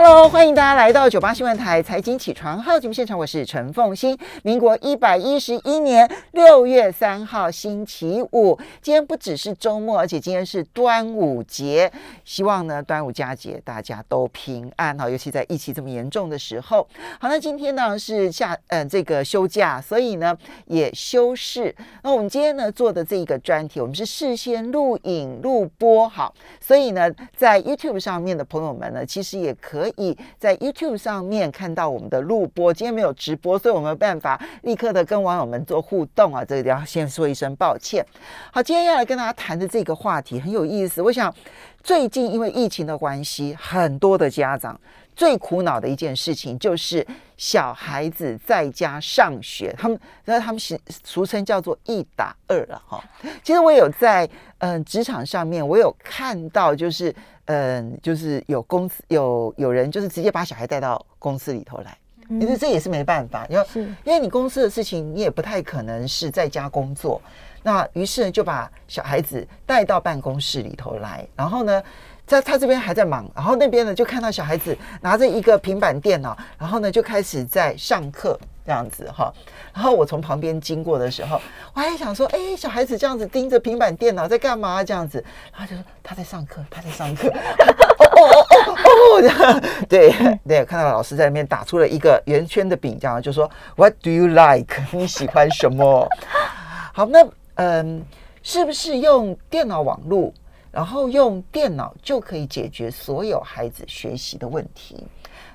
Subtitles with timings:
[0.00, 4.16] Hello，欢迎大家来到九八新闻台财经起床号节目现场，我是陈凤欣。
[4.44, 11.90] 民国一百一十一年六月三号星期五，今天不只是周末，而且今天是端午节。
[12.24, 16.86] 希望呢，端午佳节大家都平安哈，尤其在疫情这么严重的时候。
[17.18, 20.32] 好，那今天呢是下呃这个休假，所以呢
[20.66, 21.74] 也休市。
[22.04, 32.72] 那我们今天呢做的这一个专题，我们是事先录影录播好，所以呢在 YouTube 上面的朋友们呢，其实也可以以在 YouTube 上面看到我们的录播。
[32.72, 38.04] 今天没有直播，所以我没有办法立刻的跟网友们做互动啊，这个要先说一声抱歉。
[38.52, 41.34] 好，今天要来跟大家谈的这个话题很有意思，我想
[41.82, 44.78] 最近因为疫情的关系，很多的家长。
[45.16, 47.04] 最苦恼的一件事情就是
[47.36, 53.02] 小孩子在家上学，他们那他们俗俗称叫做一打二了哈。
[53.42, 57.12] 其实我有在嗯职场上面，我有看到就是
[57.48, 61.98] 嗯就是有公司有有人就是直接把小孩带到公司里头来，
[62.40, 63.66] 其实这也是没办法，因为
[64.04, 67.20] 因为你公司的事情你也不太可能是在家工作，
[67.62, 71.82] 那于是就把小孩子带到办公室里头来，然后呢。
[72.28, 79.32] 在他这边还在忙，然后那边呢就看到小孩子拿着一个平板电脑，然后呢就开始在上课这样子哈。
[79.72, 81.40] 然后我从旁边经过的时候，
[81.72, 84.84] 我还想说，哎，小孩子这样子盯着平板电脑在干嘛？
[84.84, 87.28] 这样子，然后就说他在上课，他在上课。
[87.28, 88.76] 哦哦哦哦
[89.24, 90.12] 哦，对
[90.46, 94.82] 对，看到老师在那边打出了一个圆圈的饼，这样就说 What do you like？
[94.92, 96.06] 你喜欢什么？
[96.92, 98.04] 好，那嗯，
[98.42, 100.30] 是不是用电脑网络？
[100.70, 105.06] 然后用电脑就可以解决所有孩子学习的问题。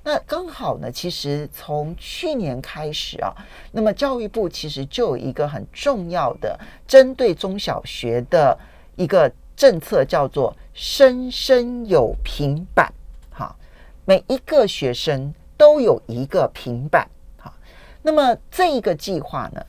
[0.05, 3.31] 那刚好呢，其实从去年开始啊，
[3.71, 8.57] 那么教育部其实就有一个很重要的针对中小学的
[8.97, 12.91] 一个政策，叫做“生生有平板”。
[13.31, 13.55] 哈，
[14.03, 17.07] 每一个学生都有一个平板。
[17.37, 17.53] 哈，
[18.01, 19.65] 那么这一个计划呢，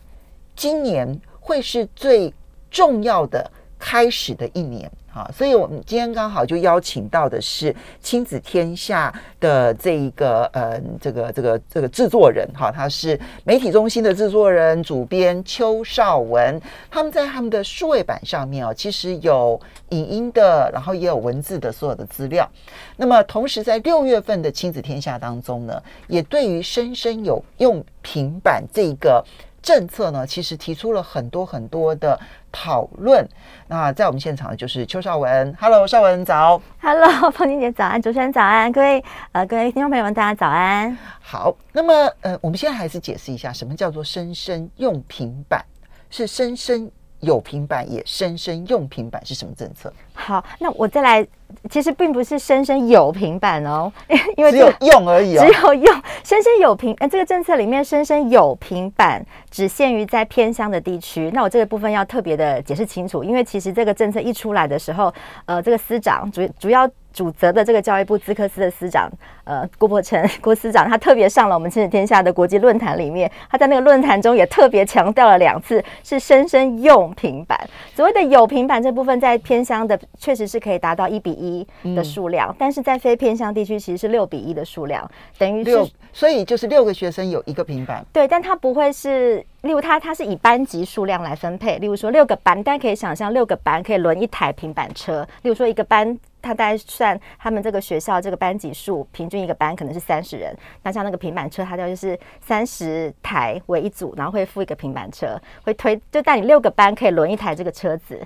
[0.56, 2.34] 今年会是最
[2.70, 3.48] 重要的
[3.78, 4.90] 开始的一年。
[5.14, 16.60] 好，所以我们今天刚好就邀请到的是亲子天下的这一个呃，这个这个这个制作人哈，他是媒体中心的制作人、主编邱少文。
[16.90, 19.60] 他们在他们的数位版上面哦，其实有
[19.90, 22.50] 影音的，然后也有文字的所有的资料。
[22.96, 29.24] 那么同时在六月份的亲子天下当中呢，也对于深深有用平板这个
[29.64, 32.16] 政策呢，其实提出了很多很多的。
[32.56, 33.28] 讨论。
[33.66, 40.96] 那在我们现场的就是邱少文，Hello，少文早，Hello， 凤姐早安，主持人早安，各位呃各位听众朋友们，大家早安。
[41.20, 45.64] 好，那么呃，我们现在还是解释一下，什么叫做深深用平板？
[46.10, 46.88] 是生生
[47.20, 49.92] 有平板，也深深用平板是什么政策？
[50.12, 51.26] 好，那我再来，
[51.70, 53.92] 其实并不是深深有平板哦，
[54.36, 61.30] 因为只有用而已，只有用深深有平，呃，这个政策里面深深有平板只限于在偏乡的地区。
[61.32, 65.12] 那我这个部分要特别的解释清楚，因为其实这个政策一出来的时候，
[65.46, 66.88] 呃，这个司长主主要。
[67.14, 69.08] 主责的这个教育部资科司的司长，
[69.44, 77.58] 呃，郭伯成郭司长，他特别上了我们亲子天下的国际论坛里面，他在那个论坛中也特别强调了两次，是生生用平板。
[77.94, 88.04] 所谓的有平板这部分，在偏乡的确实是可以达到一比一的数量，但是在非偏乡地区，其实是六比一的数量，等于六，所以就是六个学生有一个平板。
[88.12, 96.18] 对，但他不会是，例如它它是以班级数量来分配，例如说六个班，大家可以想象六个班可以轮一台平板车，例如说一个班。
[96.44, 100.54] 他大概算他们这个学校这个班级数，平均一个班可能是三十人。
[100.82, 108.20] 那像那个平板车，它就是三十台为一组，然后会附一个平板车，会推就带你六个班可以轮一台这个车子。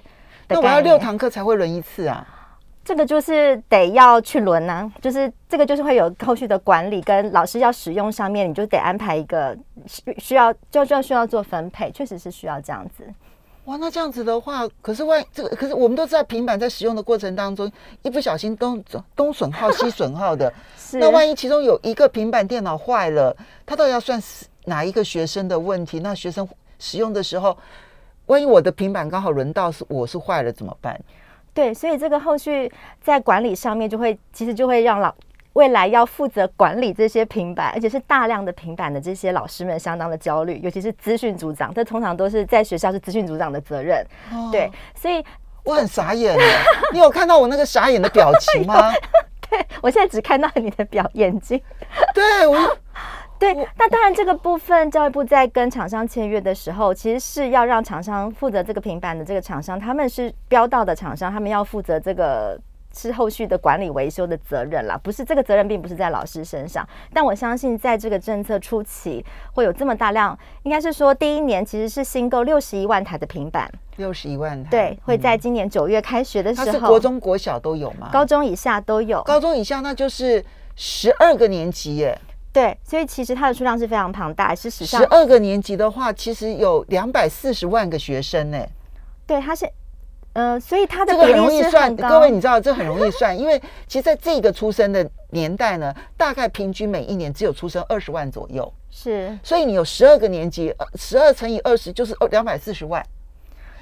[0.48, 2.26] 那我要六堂课才会轮一次啊？
[2.84, 9.54] 这个就是得要去轮呢，就是这个就是会有后续的管理跟老师要使用上面，你就得安排一个
[9.86, 13.04] 需需要就就需要做分配，确实是需要这样子。
[13.68, 17.70] 哇，那这样子的话，可是万这个，可是我们都知道平板在使用的过程当中，
[18.00, 18.82] 一不小心东
[19.14, 20.50] 东损耗西 损耗的。
[20.92, 23.36] 那万一其中有一个平板电脑坏了，
[23.66, 26.00] 它到底要算是哪一个学生的问题？
[26.00, 26.48] 那学生
[26.78, 27.54] 使用的时候，
[28.24, 30.98] 万一我的平板刚好轮到是我是坏了怎么办？
[31.52, 32.72] 对，所以这个后续
[33.02, 35.14] 在管理上面就会，其实就会让老。
[35.58, 44.06] 未来要负责管理这些平板，而且是大量的平板的这些老师们相当的焦虑，尤其是资讯组长，这通常都是在学校是资讯组长的责任。
[44.52, 45.24] 对，所以
[45.64, 46.38] 我很傻眼。
[46.92, 48.92] 你有看到我那个傻眼的表情吗？
[49.50, 51.60] 对我现在只看到你的表眼睛。
[52.14, 52.56] 对我，
[53.36, 62.56] 对， 那当然这个部分教育部在跟厂商签约的时候，其实是要让厂商负责这个平板的这个厂商，他们是标到的厂商，他们要负责这个。
[62.94, 66.86] 是后续的管理维修的责任啦，不是这个责任并不是在老师身上。
[67.12, 78.08] 但我相信，在这个政策初期会有这么大量，应该是说第一年其实是新购六十一万台的平板，六十一万台，对，会在今年九月开学的时候，它是国中国小都有吗？
[78.12, 80.44] 高中以下都有，高中以下那就是
[80.74, 82.18] 十二个年级耶。
[82.52, 88.58] 对，所以其实它的数量是非常庞大，是史上十二个年级的话，其实有两百四十万个学生呢。
[89.26, 89.68] 对，它是。
[90.34, 103.04] 呃，所以它的这个很容易算，各位你知道这很容易算，因为其实在这个出生的年代呢，大概平均每一年只有出生二十万左右，是，所以你有十二个年级，十二乘以二十就是二两百四十万，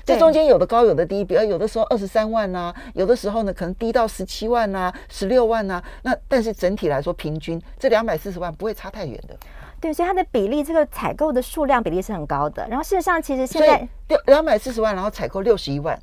[0.03, 9.37] 这中间有的高有的低，比如有的时候二十三万呐，有的时候呢可能低到十七万呐、十六万呐，那但是整体来说平均这两百四十万不会差太远的，
[9.79, 16.01] 对，所以它的比例这个采购的数量比例是很高的，然后事实上其实现在两两百四十万，然后采购六十一万。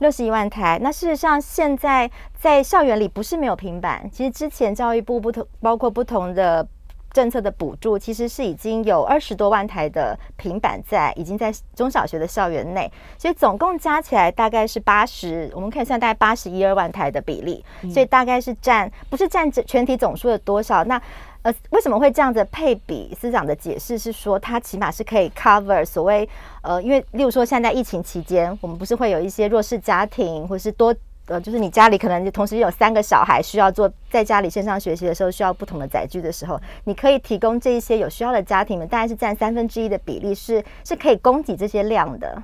[0.00, 6.66] 六十一万台，那事实上现在在校园里不是没有平板，其实之前教育部不同包括不同的
[7.10, 20.84] 政策的补助，其实是已经有二十多万台的平板在已经在中小学的校园内，所以总共加起来大概是八十，我们可以算大概八十一二万台的比例，所以大概是占不是占全体总数的多少？
[20.84, 21.00] 那
[21.48, 23.16] 呃为什么会这样子配比？
[23.18, 26.28] 司长的解释是说，它起码是可以 cover 所谓。
[26.60, 30.94] 呃，因为例如说，现在疫情期间，我们不是会有一些弱势家庭，或是多
[31.26, 42.42] 呃，就是你家里可能同时有三个小孩，需要做在家里线上学习的时候，需要不同的载具的时候，你可以提供这一些有需要的家庭们，大概是占三分之一的比例，是是可以供给这些量的。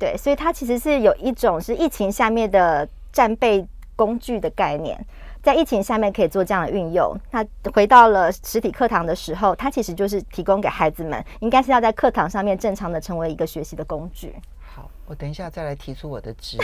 [0.00, 4.98] 对，所以它其实是有一种是疫情下面的战备工具的概念。
[5.42, 7.18] 在疫情下面可以做这样的运用。
[7.32, 14.34] 那回到了实体课堂的时候，它其实就是提供给孩子们，应该是要在课堂上面正常的成为一个学习的工具。
[14.60, 16.62] 好，我等一下再来提出我的质疑，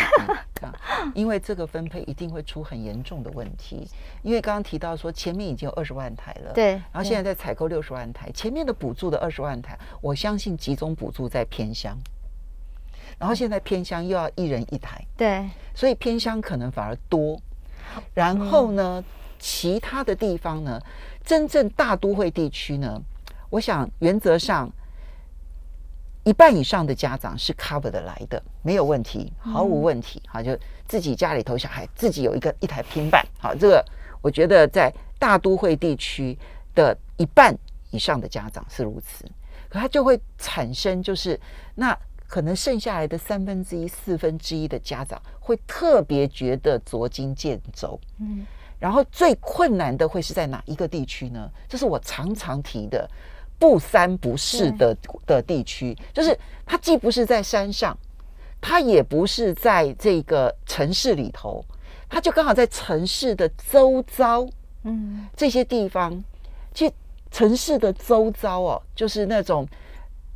[1.12, 3.86] 因为这个分配一定会出很严重的问题。
[4.22, 11.94] 因为刚刚提到说前面已经有二十万台了，对，然后现在在采购六十万台，前面的补助的二十万台，我相信集中补助在偏乡，
[13.19, 17.38] 然后现在偏乡又要一人一台，对，所以偏乡可能反而多。
[18.14, 19.02] 然后呢，
[19.38, 20.81] 其他的地方呢，
[21.25, 23.00] 真正大都会地区呢，
[23.50, 24.70] 我想原则上
[26.25, 30.23] 一半以上的家长是 cover 的来的，没有问题，毫无问题。
[30.26, 33.85] 好，就自己家里头小孩自己有一个一台平板，好，这个
[34.20, 36.38] 我觉得在大都会地区
[36.75, 37.56] 的一半
[37.90, 39.25] 以上的家长是如此，
[39.69, 41.40] 可他就会产生就是
[41.75, 41.96] 那。
[42.28, 48.46] 可能剩下来的三分之一、四分之一的家长会特别觉得捉襟见肘，嗯，
[48.78, 51.50] 然后最困难的会是在哪一个地区呢？
[51.66, 53.10] 这是我常常提的
[53.58, 54.94] 不三不四的
[55.26, 57.96] 的地区，就是它既不是在山上，
[58.60, 61.64] 它也不是在这个城市里头，
[62.10, 64.46] 它就刚好在城市的周遭，
[64.82, 66.22] 嗯，这些地方，
[66.75, 66.92] 其实
[67.30, 69.66] 城市的周遭哦，就是那种。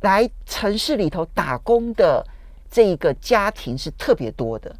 [0.03, 2.25] 来城市里头打工的
[2.69, 4.73] 这个家庭是特别多的，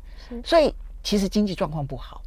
[0.44, 2.22] 所以其实经济状况不好，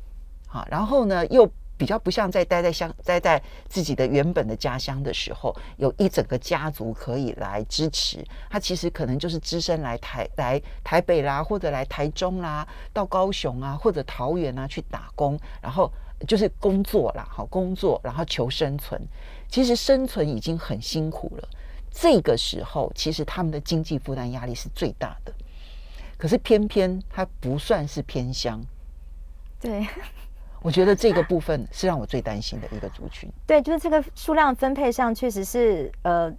[0.46, 8.24] 好，然后呢又比较不像在待在乡待在自己的原本的家乡的时候，有一整个家族可以来支持。
[8.48, 15.92] 他其实可能就是只身来台来台北啦，或者来台中啦，到高雄啊或者桃园啊去打工，然后
[16.26, 18.98] 就是工作啦，好工作，然后求生存。
[19.48, 21.48] 其实生存已经很辛苦了。
[21.98, 25.32] 这个时候，其实他们的经济负担压力是最大的。
[26.18, 28.62] 可是偏偏它不算是偏乡。
[29.58, 29.86] 对，
[30.60, 33.30] 我觉得这个部分是让我最担心的一个族群。
[33.46, 36.30] 对，就是这个数量分配上，确实是呃，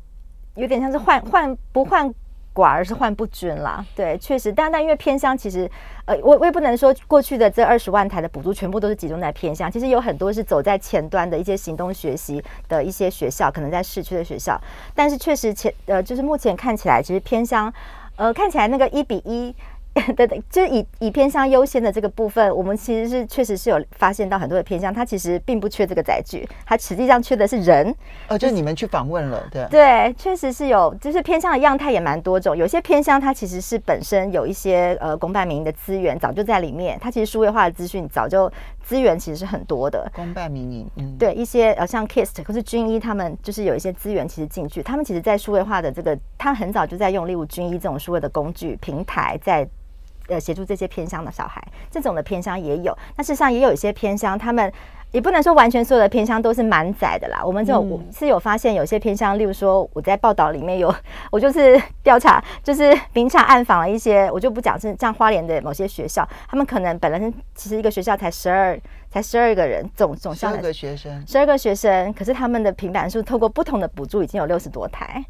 [0.54, 2.14] 有点像是换换不换。
[2.58, 5.70] 寡而是换不均啦，对，确实，但但因为偏乡，其实，
[6.06, 14.60] 呃，我我也不能说过去的这二十万台的补助全部都是集中在偏乡，其实有很多是走在前端的一些行动学习的一些学校，可能在市区的学校，
[14.96, 17.72] 但是确实前呃，就是目前看起来，其实偏乡，
[18.16, 19.54] 呃，看起来那个一比一。
[20.16, 27.94] 对对，就是以以偏向优先的这个部分，我们其实是确实是有发现到很多的偏向，它其实并不缺这个载具，它实际上缺的是人。
[28.30, 32.56] 哦，就你们去访问了，对对，确实是有，就是偏向的样态也蛮多种。
[32.56, 38.52] 有些偏向它其实是本身有一些呃公办民营的资源早就在里面，它其实数位化的资讯早就
[38.84, 40.10] 资源其实是很多的。
[40.14, 49.68] 公办民营，嗯，对一些呃像 KIST 或是军医，他们就是有一些资源其实进去，他们其实在数位化的这个，他很早就在用例如军医这种数位的工具平台在。
[50.28, 52.98] 呃，协助这些偏乡的小孩，这种的偏乡也有。
[53.16, 54.72] 那事实上也有一些偏乡，他们
[55.12, 57.42] 也不能说完全所有的偏乡都是满载的啦。
[57.46, 60.94] 我们这种嗯是有发现有些偏乡，例如说我在报道里面有，
[61.32, 68.78] 我就是 调查，就是明察暗访了一些，我就不讲是像花莲的某些学校，他们可能本来是其实一个学校才十二
[69.10, 75.24] 才十二个人，总总校十二个学生，十二个学生，可是他们的平板数透过不同的补助已经有六十多台。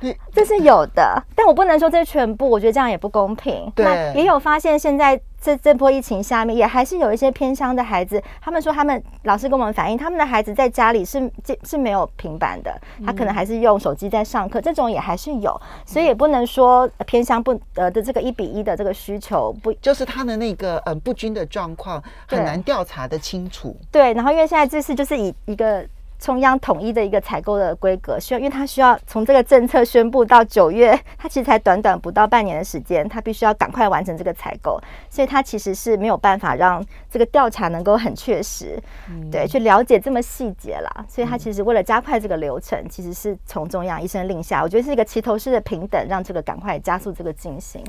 [0.00, 3.70] 对，这是有的，但我不能说这是全部，我觉得这样也不公平。
[3.74, 23.76] 对那也有发现，现在这这波疫情下面，也还是有一些偏乡的孩子，他们说他们老师跟我们反映，他们的孩子在家里是是是没有平板的，他可能还是用手机在上课，这种也还是有，所以也不能说呃偏乡不呃的这个一比一的这个需求不就是他的那个嗯不均的状况很难调查的清楚。
[23.90, 25.86] 对，然后因为现在这次就是以一个
[26.18, 34.80] 中央统一的一个采购的规格，需要因为它需要从这个政策宣布到九月，它其实才短短不到半年的时间，它必须要赶快完成这个采购，
[35.10, 38.82] 所以它其实是没有办法让这个调查能够很确实，
[39.30, 41.04] 对，去了解这么细节啦。
[41.08, 47.82] 所以它其实为了加快这个流程，其实是从中央一声令下，我觉得是一个齐头式的平等，让这个赶快加速这个进行。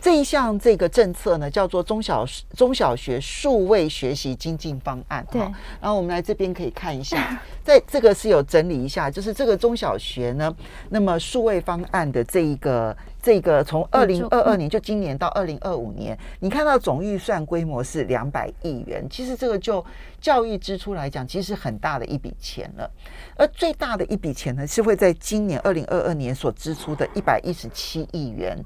[0.00, 2.24] 这一项这个政策呢，叫做中小
[2.56, 5.24] 中小学数位学习精进方案。
[5.30, 5.40] 对
[5.80, 7.38] 然后我们来这边可以看一下，
[7.70, 10.52] 在这个是有整理一下，就是这个中小学呢，
[10.88, 19.84] 那么数位方案的这一个这个从二零二二年就今年到二零二五年，你看到总预算规模是两百亿元，其实这个就
[20.20, 22.90] 教育支出来讲，其实是很大的一笔钱了。
[23.36, 28.56] 而最大的一笔钱呢，是会在今年二零二二年所支出的一百一十七亿元。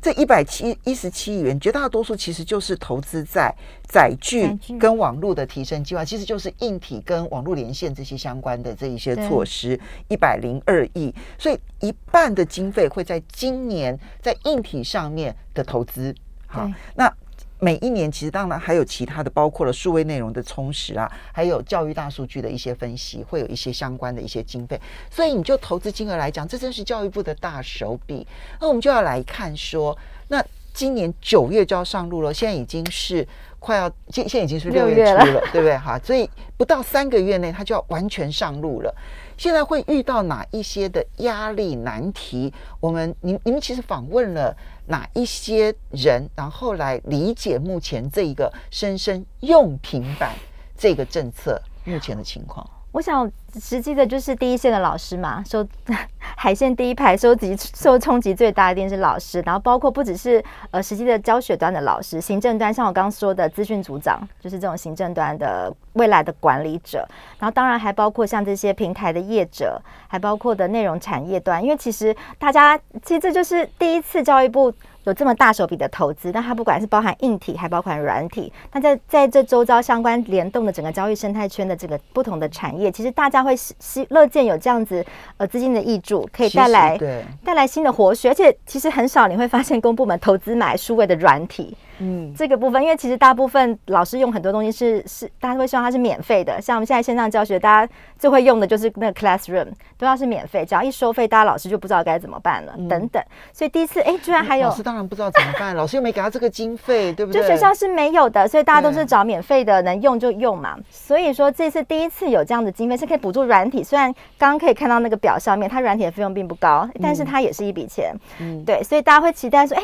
[0.00, 3.54] 这一百七一十七亿元，绝大多数其实就是投资在
[3.88, 4.46] 载具
[4.78, 11.12] 跟网络的提升计划，其实就是硬体跟网络连线这些相关的这一些措施，一百零二亿。
[11.38, 16.14] 所以一半的经费会在今年在硬体上面的投资。
[16.46, 17.12] 好，那
[17.58, 24.78] 每一年其实当然还有其他的，包括了数位内容的充实啊，还有教育大数据的一些分析，会有一些相关的一些经费。
[25.10, 28.26] 所以你就投资金额来讲，这真是教育部的大手笔。
[28.60, 29.96] 那我们就要来看说，
[30.28, 33.26] 那今年九月就要上路了，现在已经是
[33.58, 35.78] 快要现现在已经是六月初了，对不对？
[35.78, 38.94] 哈，所以不到三个月内，它就要完全上路了。
[39.36, 42.52] 现在会遇到哪一些的压力难题？
[42.80, 50.34] 我们您您其实访问了哪一些人，然后来理解目前这一个深深用平板
[50.76, 52.68] 这个政策目前的情况。
[52.94, 53.28] 我想
[53.60, 55.66] 实际的就是第一线的老师嘛，收
[56.38, 67.04] 海线第一排收集受冲击最大的一定是老师，然后包括不只是呃实际的教学端的老师，行政端像我刚刚说的资讯组长，就是这种行政端的未来的管理者，
[67.40, 74.72] 然后当然还包括像这些平台的业者，还包括的内容产业端，因为其实大家其实这就是第一次教育部。
[75.04, 85.04] 有这么大手笔的投资，但它不管是包含硬体，还包含软体，那在在这周遭相关联动的整个交易生态圈的这个不同的产业，其实大家会希希乐见有这样子
[85.36, 96.60] 呃资金的益助，可以带来对，带来新的活血，而且其实很少你会发现公部门投资买数位的软体，嗯，这个部分，因为其实大部分老师用很多东西是是，大家会希望它是免费的。
[96.60, 103.22] 像我们现在线上教学，大家最会用的就是那个 Classroom，都要是免费，只要一收费，大家老师就不知道该怎么办了，等等。
[103.52, 107.40] 所以第一次，哎，居然还有老师当然不知道怎么办，老师又没给他这个经费，对不对？
[107.40, 110.76] 就学校是没有的，所以大家都是找免费的，能用就用嘛。
[110.90, 118.14] 所以说这次第一次有这样的经费是可以补助软体，虽然刚刚可以看到那个表上面，它软体的费用并不高，但是它也是一笔钱。
[118.40, 119.82] 嗯对，所以大家会期待说，哎，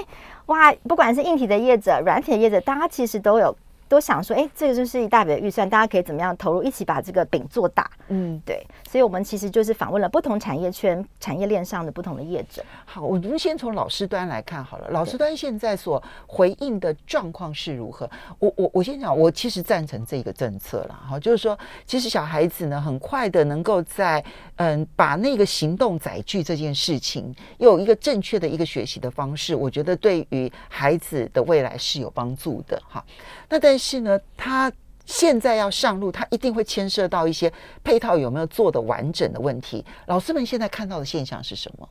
[0.50, 3.56] 哇，不管是硬体的叶子、软体的叶子，大家其实都有。
[3.90, 7.90] 都想说，哎，这个就是一大笔的预算，大家可以怎么样投入，一起把这个饼做大。
[8.06, 12.64] 嗯，对，所以我们其实就是访问了不同产业圈、产业链上的不同的业者。
[12.84, 14.88] 好，我们先从老师端来看好了。
[14.90, 18.08] 老师端现在所回应的状况是如何？
[18.38, 33.04] 我我我先讲，我其实赞成这个政策了哈，就是说，其实小孩子呢，很快的能够在嗯把那个行动载具这件事情，有一个正确的一个学习的方式，我觉得对于孩子的未来是有帮助的哈。
[33.48, 34.70] 那但是呢，他。
[35.06, 39.84] 现在要上路，它一定会牵涉到一些配套有没有做的完整的问题。
[40.06, 41.88] 老师们现在看到的现象是什么？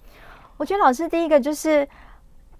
[0.56, 1.86] 我觉得老师第一个就是，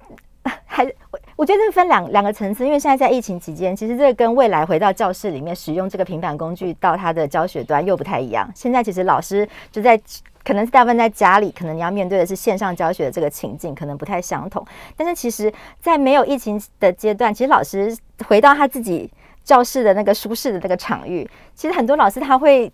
[0.66, 8.52] 还我我觉得这分两两个层次，因为现在在疫情期间，其实这个跟未来回到教室里面使用这个平板工具到他的教学端又不太一样。
[8.54, 9.98] 现在其实老师就在
[10.44, 14.66] 可能是大部分在家里，可能你要面对的是线上教学的这个情境，可能不太相同。
[14.98, 19.10] 但是其实，在没有疫情的阶段，其实老师回到他自己
[19.50, 22.72] 教室的那个舒适的那个场域，其实很多老师他会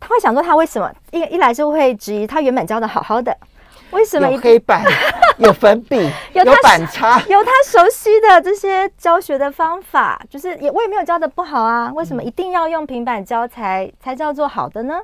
[0.00, 3.36] 他会想说，他为什么一一来就会质疑他原本教的好好的。
[3.92, 4.84] 为什么有黑板、
[5.38, 5.96] 有粉笔、
[6.32, 7.20] 有有他板擦？
[7.28, 14.98] 有他熟悉的这些教学的方法，就是也我也没有教的不好啊，为什么一定要用平板教才才叫做好的呢？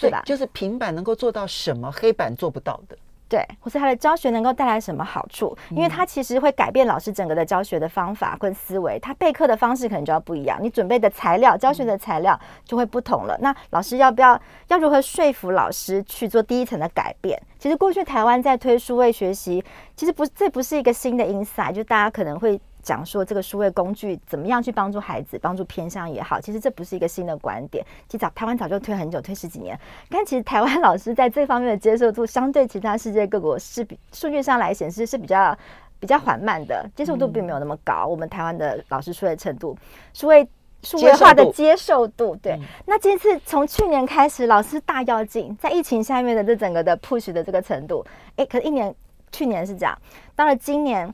[0.00, 0.20] 对吧？
[0.26, 2.96] 就是平板能够做到什么黑板做不到的？
[3.30, 5.56] 对，或是他的教学能够带来什么好处？
[5.70, 13.38] 因为他其实会改变老师整个的教学的方法跟思维，他备课的方式可能就要不一样，你准备的材料、教学的材料就会不同了。
[13.40, 17.40] 那老师要不要要如何说服老师去做第一层的改变？
[17.60, 22.60] 其实过去台湾在推数位学习，其实不这不是一个新的 insight，就大家可能会。
[22.82, 29.78] 讲说这个数位工具怎么样去帮助孩子，帮助偏向也好，其实这不是一个新的观点，其实早台湾早就推很久，推十几年。
[30.08, 35.56] 但其实台湾老师在这方面的接受度，相对其他世界各国是比数据上来显示是比较
[35.98, 38.06] 比较缓慢的，接受度并没有那么高。
[38.06, 39.76] 我们台湾的老师数位程度，
[40.12, 40.48] 数位
[40.82, 42.58] 数位化的接受度，对。
[42.86, 48.04] 那这次从去年开始，老师大跃进，在疫情下面的这整个的 push 的这个程度，
[48.36, 48.94] 哎，可是一年
[49.30, 49.98] 去年是这样，
[50.34, 51.12] 到了今年。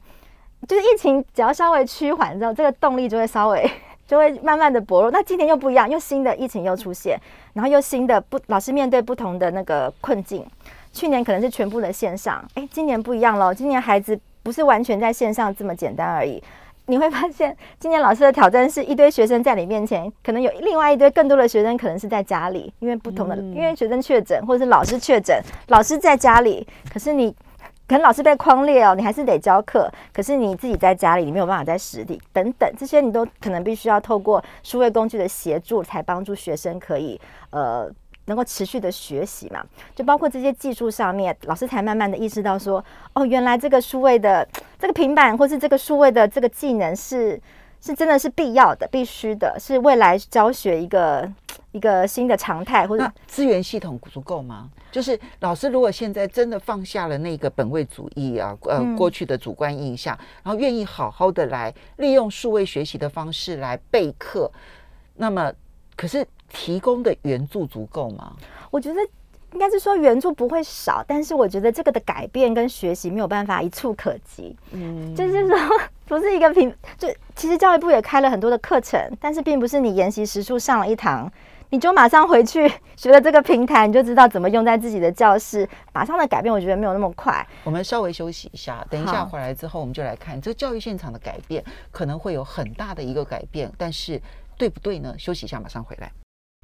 [0.66, 3.70] 就是疫情只要稍微趋缓之后，这个动力就会稍微
[4.06, 5.10] 就会慢慢的薄弱。
[5.10, 7.18] 那今年又不一样，又新的疫情又出现，
[7.52, 10.44] 然后又新的不老师面对不同的那个困境。
[10.92, 13.52] 去年可能是全部的线上，哎，今年不一样喽。
[13.52, 16.42] 今年孩子不是完全在线上这么简单而已。
[16.86, 27.34] 你会发现，今年老师的挑战是一堆学生在你面前，可能有另外一堆更多的学生可能是在家里，因为不同的，因为学生确诊或者是老师确诊，老师在家里，可是你。
[27.88, 29.90] 可能老师被框裂哦，你还是得教课。
[30.12, 37.88] 可是你自己在家里，你没有办法在实体等等，这些你都可能必须要透过数位工具的协助，才帮助学生可以呃
[38.25, 39.64] 能够持续的学习嘛。
[39.95, 44.47] 就包括这些技术上面，老师才慢慢的意识到说，哦，原来这个数位的
[44.78, 47.40] 这个平板或是这个数位的这个技能是。
[47.80, 51.30] 是真的是必要的、必须的，是未来教学一个
[51.73, 54.71] 一个新的常态，或者资源系统足够吗？
[54.90, 64.50] 就是老师如果现在真的放下了那个本位主义啊，呃，过去的主观印象，然后愿意好好的来利用数位学习的方式来备课，
[65.14, 65.52] 那么
[65.97, 68.33] 可是提供的援助足够吗？
[68.71, 69.00] 我觉得。
[69.52, 74.54] 应该是说援助不会少，但是我觉得这个的改变跟学习没有办法一触可及。
[74.73, 75.56] 嗯，就是说
[76.06, 81.31] 不是一个平，就其实教育部也开了很多的课程，但是并不是你研习时数上了一堂，
[81.70, 87.44] 你就马上回去学了这个平台，你就知道怎么用在自己的教室，马上的改变，我觉得没有那么快。
[87.64, 94.20] 我们稍微休息一下，等一下回来之后，我们就来看这个教育现场的改变，可能会有很大的一个改变，但是
[94.57, 95.12] 对不对呢？
[95.18, 96.12] 休息一下，马上回来。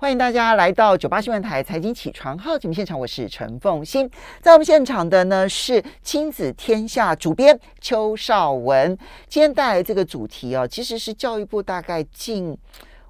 [0.03, 4.11] 欢迎大家来到九八新闻台财经起床号节目现场，我是陈凤欣。
[4.41, 8.99] 在我们现场的呢是亲子天下主编邱少文。
[9.29, 12.59] 今天带来这个主题哦，其实是教育部大概近，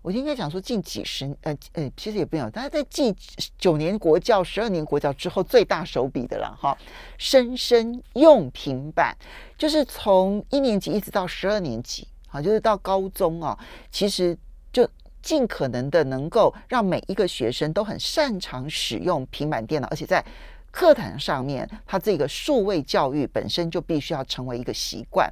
[0.02, 3.16] 我应该讲说近几十，呃呃，其实也不有，大家在继
[3.56, 6.76] 九年国教、十二年国教之后最大手笔的了哈。
[7.16, 9.16] 生生用平板，
[9.56, 13.58] 就是从一年级一直到十二年级，好，就是到高中啊，
[13.90, 14.36] 其实
[14.70, 14.86] 就。
[15.22, 20.22] 尽可能的能够让每一个学生都很擅长使用平板电脑，而且在
[20.70, 25.30] 课堂上面，他这个数位教育本身就必须要成为一个习惯。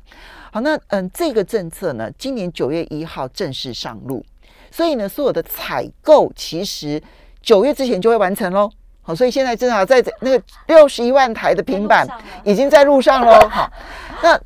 [0.53, 4.25] 好，那嗯，这个政策呢，今年九月一号正式上路，
[4.71, 7.03] 所以呢，所有的采购其实
[7.43, 8.71] 九月之前就会完成喽。
[9.03, 12.07] 好，所以现在正好在那个六十一万台的平板
[12.45, 13.49] 已经在路上喽。
[13.49, 13.71] 好，
[14.23, 14.41] 那。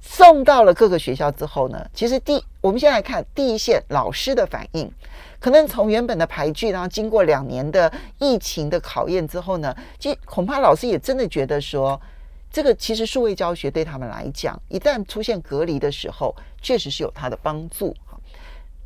[0.00, 4.90] 送到了各个学校之后呢，其实第我们先来看第一线老师的反应，
[5.38, 12.00] 可能从原本的排剧，然后经过两年的疫情的考验之后呢，其实恐怕老师也真的觉得说，
[12.50, 18.18] 这个其实数位教学对他们来讲，一旦出现隔离的时候，确实是有它的帮助哈。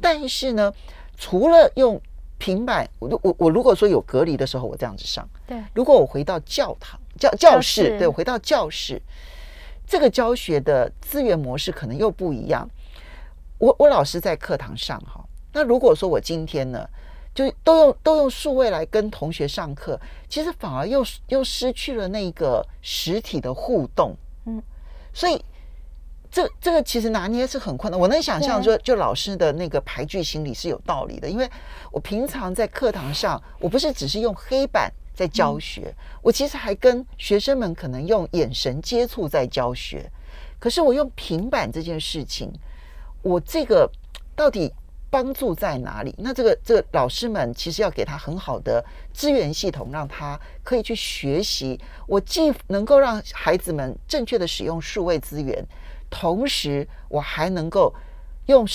[0.01, 0.73] 但是呢，
[1.17, 1.99] 除了用
[2.37, 9.01] 平板，我我我如果说有隔离的时候，我这样子上，对，如果我回到教堂教教室，对，回到教室。
[9.91, 12.65] 这个教学的资源模式可能又不一样。
[13.59, 15.21] 我我老师在课堂上哈，
[15.53, 16.89] 那如果说我今天呢，
[17.35, 24.15] 就都用都用数位来跟同学上课，其实反而又又失去了那个实体的互动。
[24.45, 24.63] 嗯，
[25.13, 25.45] 所以
[26.31, 27.99] 这这个其实拿捏是很困难。
[27.99, 31.51] 我能想象说，就老师的那个排拒心理是有道理的，因为
[31.91, 34.89] 我平常在课堂上，我不是只是用黑板。
[35.21, 40.11] 在教学，我其实还跟学生们可能用眼神接触在教学，
[40.59, 42.51] 可是我用平板这件事情，
[43.21, 43.87] 我这个
[44.35, 44.73] 到底
[45.11, 46.15] 帮助在哪里？
[46.17, 51.79] 那这个这个老师们其实要给他很好的资源系统，让他可以去学习。
[52.07, 55.63] 我既能够让孩子们正确的使用数位资源，
[56.09, 57.95] 同时我还能够
[58.47, 58.67] 用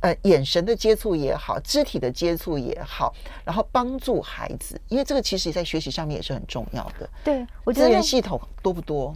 [0.00, 7.08] 呃眼神的接触也好，肢体的接触也好，然后帮助孩子，因为这个其实在学习上面也是很重要的。
[7.24, 9.14] 对，我觉得资源系统多不多？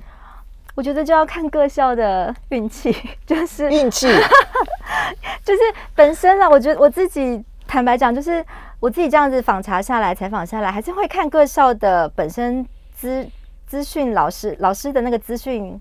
[0.74, 2.94] 我觉得就要看各校的运气，
[3.24, 4.08] 就是运气，
[5.44, 5.60] 就是
[5.94, 8.44] 本身啊，我觉得我自己坦白讲，就是
[8.80, 12.66] 我自己这样子访查下来、采访下来，还是会看各校的本身
[12.96, 13.26] 资
[13.66, 15.80] 资讯老师老师的那个资讯。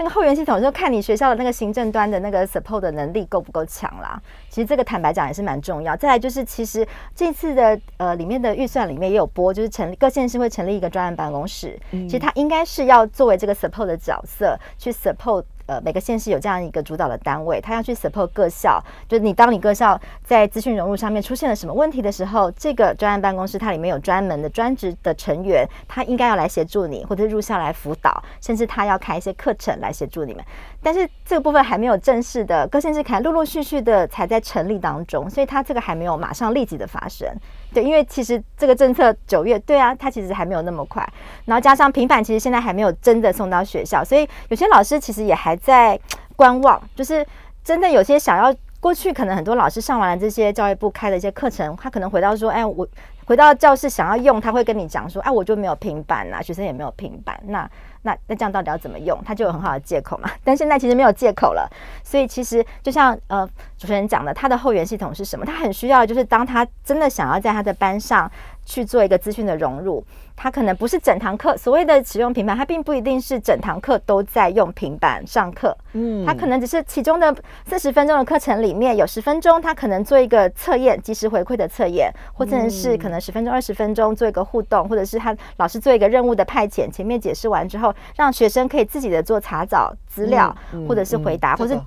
[0.00, 4.18] 那个后援系统就看你学校的那个行政端的那个 support 的能力够不够强啦。
[4.48, 5.94] 其实这个坦白讲也是蛮重要。
[5.94, 11.78] 再来就是，其实这次的呃里面的预算里面也有拨，就是成立各县市会成立一个专案办公室。
[11.90, 15.44] 其实它应该是要作为这个 support 的角色去 support。
[15.70, 18.82] 呃，每个县市有这样一个主导的单位，他要去 support 各校。
[19.06, 30.44] 就是你当你各校在资讯融入上面出现了什么问题的时候，这个专案办公室它里面有专门的专职的成员，他应该要来协助你，或者入校来辅导，甚至他要开一些课程来协助你们。
[30.82, 37.28] 但是这个部分还没有正式的，各县市可能陆陆续续的才在成立当中，所以它这个还没有马上立即的发生。
[37.72, 41.06] 对，因为其实这个政策九月，对啊，它其实还没有那么快。
[41.44, 45.98] 然后加上平板，其实现在还没有真的送到学校，所以有些老师其实也还在
[46.36, 46.80] 观望。
[46.94, 47.26] 就是
[47.62, 52.86] 真的有些想要过去，可能很多老师上完了这些教育部开的一些课程，他可能回到说，哎，我
[53.26, 57.70] 回到教室想要用，他会跟你讲说，哎，我就没有平板呐，学生也没有平板，那。
[58.02, 59.18] 那那这样到底要怎么用？
[59.24, 60.30] 他就有很好的借口嘛。
[60.42, 61.70] 但现在其实没有借口了，
[62.02, 65.44] 所以其实就像呃主持人讲的，他的后援系统是什么？
[65.44, 68.30] 他很需要，就是当他真的想要在他的班上
[68.70, 70.04] 去做一个资讯的融入。
[70.36, 75.76] 他可能不是整堂课所谓的使用平板，他并不一定是整堂课都在用平板上课。
[75.92, 77.34] 嗯，他可能只是其中的
[77.66, 90.56] 四十分钟的课程里面有十分钟，他可能做一个测验，及时回馈的测验，或者是可能十分钟、二十分钟做一个互动，或者是他老师做一个任务的派遣，前面解释完之后，让学生可以自己的做查找资料，
[90.88, 91.78] 或者是回答，或是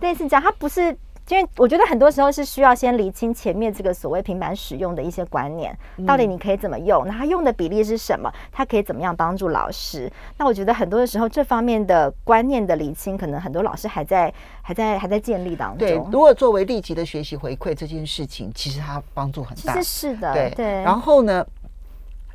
[0.00, 0.96] 类似这样，他不是。
[1.28, 10.10] 因为我觉得很多时候是需要先理清前面这个所谓平板使用的一些观念，到底你可以怎么用，那它用的比例是什么，它可以怎么样帮助老师？
[10.38, 15.78] 那我觉得很多的时候这方面的观念的理清，可能很多老师还在还在还在建立当中。
[15.78, 19.72] 对，如果作为立即的学习回馈这件事情，其实它帮助很大。
[19.72, 20.66] 其实是的，对对。
[20.82, 21.44] 然后呢？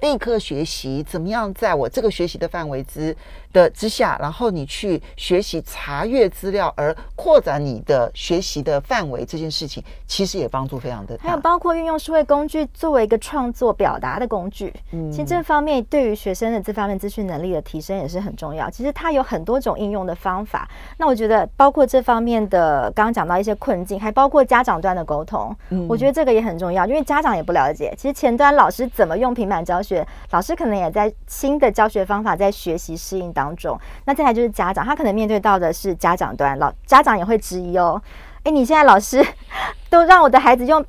[0.01, 3.15] 立刻学习怎么样在我这个学习的范围之
[3.53, 11.17] 的之下，然后你去学习查阅资料而扩展你的学习的范围，这件事情其实也帮助非常的。
[11.21, 18.69] 还有包括运用数位工具作为一个创作表达的工具，嗯，其实这方面对于学生的这方面资讯能力的提升也是很重要。
[18.69, 20.67] 其实它有很多种应用的方法。
[20.97, 29.90] 那我觉得包括这方面的刚刚讲到一些困境，还包括家长端的沟通，嗯，我觉得这个也很重要，因为家长也不了解，其实前端老师怎么用平板教学。
[30.31, 38.01] 老师可能也在新的教学方法在学习适应当中，那再来就是家长，他可能面对到的是家长端，老家长也会质疑哦，
[38.43, 39.25] 哎，你现在老师
[39.89, 40.83] 都让我的孩子用，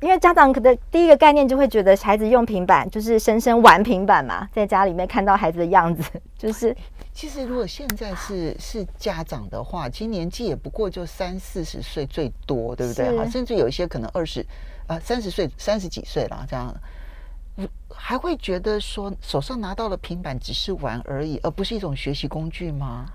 [0.00, 6.74] 因为家长可能第一个概念就会觉得孩子用平板就是生生玩平板嘛，在家里面看到孩子的样子，就是
[7.12, 13.16] 其实如果现在是是家长的话，其实年纪也不过就三四十岁最多，对不对？
[13.18, 14.44] 哈，甚至有一些可能二十
[14.86, 16.74] 啊三十岁三十几岁了这样。
[17.94, 23.06] 还会觉得说手上拿到了平板只是玩而已，而不是一种学习工具吗？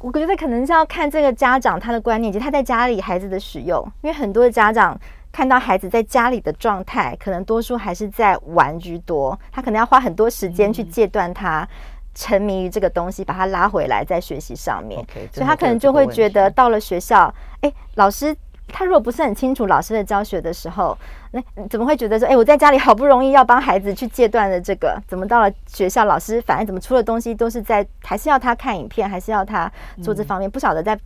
[0.00, 3.82] 我觉得可能是要看这个家长他的观念，及他在家里孩子的使用。
[4.02, 4.98] 因为很多的家长
[5.32, 11.66] 看到孩子在家里的状态，可能多数还是在玩居多，他可能要花很多时间去戒断他
[12.14, 15.04] 沉迷于这个东西，把他拉回来在学习上面。
[15.32, 18.36] 所以他可能就会觉得到了学校，哎，老师。
[18.68, 20.96] 他如果不是很清楚老师的教学的时候，
[21.32, 29.70] 那怎么会觉得说，哎，我在家里好不容易要帮孩子去戒断的这个，怎么到了学校，老师反而怎么出的东西都是在，还是要他看影片，还是要他
[30.02, 30.50] 做这方面？
[30.50, 30.98] 不晓得在，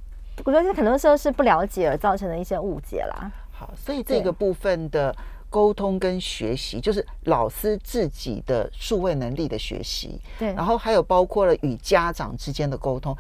[0.44, 3.30] 我觉得很多时候是不了解而造成的一些误解啦。
[3.50, 5.14] 好，所以这个部分的
[5.50, 13.16] 沟通跟学习，就是老师自己的数位能力的学习，对，然后还有包括了与家长之间的沟通。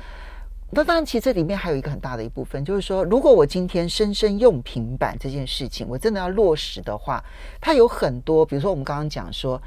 [0.70, 7.24] 那当然，其实这里面还有一个很大的一部分，就是说，如果我今天深深用平板这件事情，我真的要落实的话，
[7.60, 9.60] 它有很多，比如说我们刚刚讲说，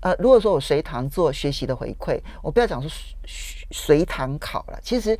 [0.00, 2.90] 呃，如果说我随堂做学习的回馈，我不要讲说
[3.70, 5.18] 随堂考了，其实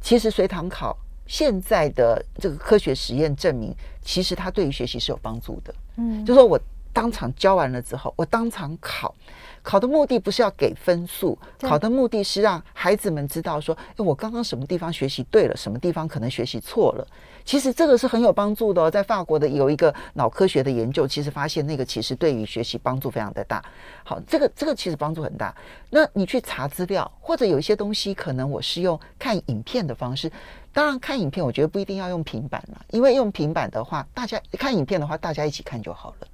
[0.00, 0.96] 其实随堂考
[1.26, 5.74] 现在的这个科学实验证明，其实它对于学习是有帮助的。
[5.96, 6.60] 嗯，就说我
[6.96, 9.14] 当场教完了之后，我当场考。
[9.62, 17.06] 考的目的不是要给分数，考的目的是让孩子们知道说，哎，我刚刚什么地方学习对了，什么地方可能学习错了。
[17.44, 18.88] 其实这个是很有帮助的哦。
[18.90, 23.62] 在法国的有一个脑科学的研究，其实发现那个其实对于学习帮助非常的大。
[24.04, 25.54] 好，这个这个其实帮助很大。
[25.90, 30.30] 那你去查资料，或者有一些东西，可能我是用看影片的方式。
[30.72, 36.28] 当然，看影片我觉得不一定要用平板了，因为用平板的话，大家看影片的话，大家一起看就好了。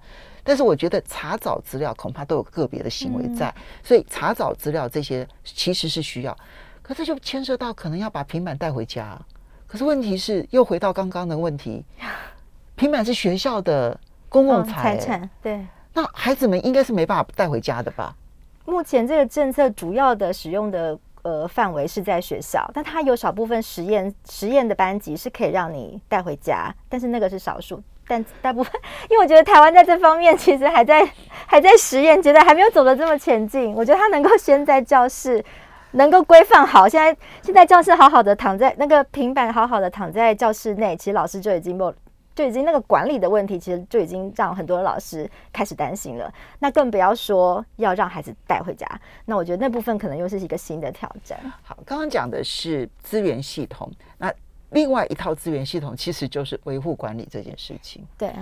[0.45, 6.37] 但是我觉得查找资料恐怕都有个别的行为在，所以查找资料这些其实是需要。
[6.83, 9.19] 可这就牵涉到可能要把平板带回家。
[9.67, 11.85] 可是问题是，又回到刚刚的问题，
[12.77, 15.65] 平板是学校的公共财产对。
[15.95, 18.17] 那孩子们应该是没办法带回家的吧？
[18.65, 27.83] 目前这个政策主要的使用的呃范围是在学校，但它有少部分实验实验的班级是可以让你带回家，但是那个是少数。
[28.07, 28.73] 但大部分，
[29.09, 31.09] 因为我觉得台湾在这方面其实还在
[31.47, 33.73] 还在实验阶段，还没有走得这么前进。
[33.75, 35.45] 我觉得他能够先在教室
[35.93, 41.95] 能够规范好，现在现在教室好好的躺在那个平板好好的躺在教室内，其实老师就已经不
[42.35, 46.33] 就已经那个管理的问题，其实就已经让很多老师开始担心了。
[46.61, 48.87] 那更不要说要让孩子带回家。
[49.27, 51.39] 那我觉得那部分可能又是一个新的挑战。
[51.63, 54.33] 好，刚刚讲的是资源系统，那
[54.73, 58.05] 另外一套资源系统其实就是维护管理这件事情。
[58.19, 58.33] 对，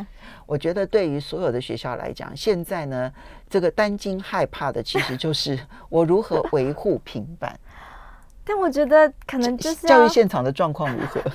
[0.47, 3.13] 我觉得对于所有的学校来讲，现在呢，
[3.49, 7.59] 这个担惊害怕的其实就是我如何维护平板。
[8.45, 11.21] 但我觉得可能就是教育现场的状况如何？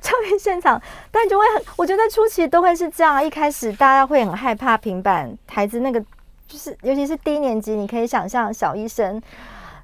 [0.00, 3.24] 教育现场，但就会很，我觉得初期都会是这样。
[3.24, 6.00] 一开始大家会很害怕平板，孩子那个
[6.46, 9.22] 就是，尤其是低年级，你可以想象小医生，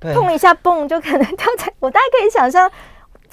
[0.01, 2.71] 碰一下蹦就可能掉在，我大概可以想象。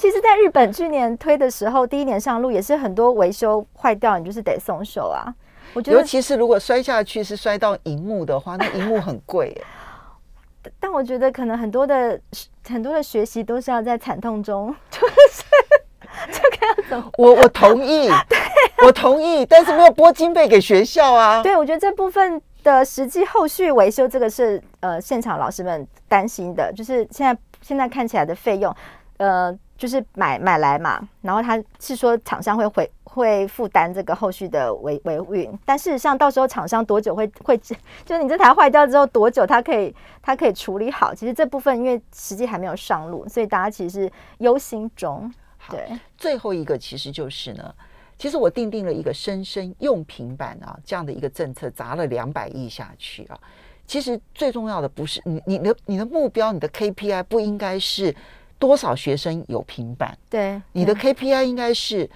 [0.02, 5.32] 其实，在日本去年推的时候，第一年上路也是很多维修坏掉，你就是得松手啊。
[5.76, 9.64] 我觉得，尤其是如果摔下去是摔到荧幕的话，那 荧幕很贵耶。
[10.80, 12.20] 但我觉得可能很多的
[12.68, 15.44] 很多的学习都是要在惨痛中， 就是
[16.32, 17.12] 这个要怎么？
[17.20, 18.40] 我我同意，对
[18.84, 21.44] 我同意，但是没有拨经费给学校啊。
[21.44, 28.76] 对，我觉得这部分的实际后续维修，这个是呃现场老师们担心的，就是现在现在看起来的费用，
[29.18, 37.58] 呃，就是买买来嘛，然后他是说厂商会回会负担这个后续的维维运，但事实上到时候厂商多久会会，
[38.06, 39.91] 就是你这台坏掉之后多久它可以
[40.22, 41.15] 它可以处理好？
[41.15, 45.34] 其实这部分因为实际还没有上路，所以大家其实是忧心中。
[45.67, 47.74] 对，最后一个其实就是呢，
[48.20, 53.39] 其实我定定了一个生生用平板啊这样的一个政策，砸了两百亿下去啊。
[53.88, 58.15] 其实最重要的不是你你的你的目标，你的 KPI 不应该是
[58.62, 62.08] 多少学生有平板，对，你的 KPI 应该是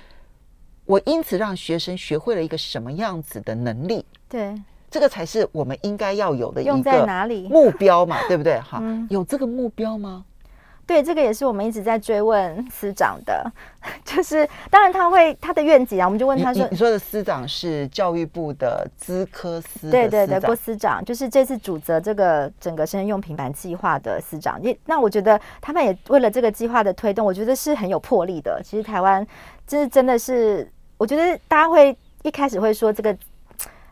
[0.85, 4.53] 我因此让学生学会了一个什么样子的能力，对
[4.91, 7.47] 这个才是我们应该要有的一用在个哪里？
[7.49, 8.59] 目标嘛，对不对？
[8.59, 10.23] 哈，嗯有这个目标吗？
[10.87, 13.51] 对，这个也是我们一直在追问司长的，
[14.05, 28.61] 就是当然他会他的愿景啊，我们就问他说你说的司长是教育部的资科司的对对对，郭司长就是这次主责这个整个生用平板计划的司长，也那我觉得他们也为了这个计划的推动，我觉得是很有魄力的。
[28.63, 29.25] 其实台湾
[29.65, 33.15] 就是真的是，我觉得大家会一开始会说这个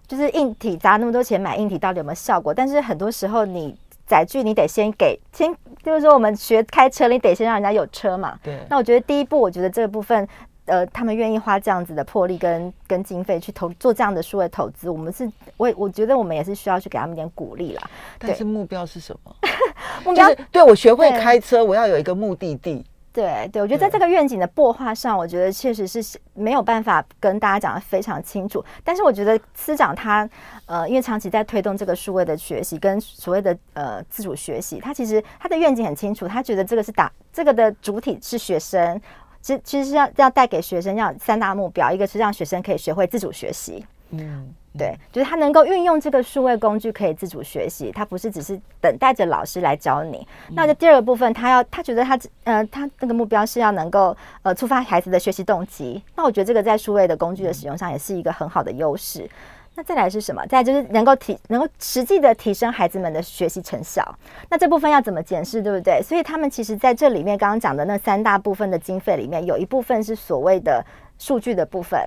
[0.08, 3.76] 就是硬体砸那么多钱买硬体到底有没有效果，但是很多时候你
[4.14, 5.52] 载具你得先给先，
[5.84, 8.38] 就是说我们学开车，你得先让人家有车嘛。
[8.44, 10.28] 对，那我觉得第一步，我觉得这个部分，
[10.66, 17.82] 呃，他们愿意花这样子的魄力跟跟经费去投做这样的数位投资，我们是，我也我觉得我们也是需要去给他们一点鼓励啦。
[18.20, 19.36] 但是目标是什么？
[20.06, 22.86] 目标就是对我学会开车，我要有一个目的地。
[23.14, 28.64] 对对，我觉得在这个愿景的擘画上，我觉得确实是没有办法跟大家讲的非常清楚。
[28.84, 30.28] 但是我觉得司长他
[30.66, 39.00] 呃，因为长期在推动这个数位的学习跟所谓的呃自主学习，他其实他的愿景很清楚，他觉得这个是打这个的主体是学生。
[39.42, 50.28] 其其实是要要带给学生要三大目标，一个是让学生可以学会自主学习，嗯，对，就是他能够运用这个数位工具可以自主学习，他不是只是等待着老师来教你。
[50.56, 56.04] 那这第二个部分，他要他觉得他呃他那个目标是要能够呃触发孩子的学习动机。
[56.16, 59.30] 那我觉得这个在数位的工具的使用上也是一个很好的优势。
[59.76, 60.44] 那再来是什么？
[60.48, 64.04] 再来就是能够提能够实际的提升孩子们的学习成效。
[64.50, 66.02] 那这部分要怎么检视，对不对？
[66.02, 70.84] 所以他们其实在这里面刚刚讲的那三大部分的经费里面，有一部分是所谓的
[71.20, 72.00] 数据的部分。